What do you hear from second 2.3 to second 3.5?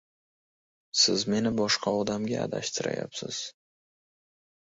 adashtirayapsiz!